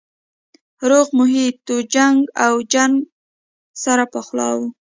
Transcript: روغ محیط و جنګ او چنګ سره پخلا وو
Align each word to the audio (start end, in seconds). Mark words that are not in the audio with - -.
روغ 0.89 1.07
محیط 1.19 1.59
و 1.75 1.77
جنګ 1.93 2.19
او 2.45 2.53
چنګ 2.73 2.93
سره 3.83 4.03
پخلا 4.13 4.47
وو 4.57 4.67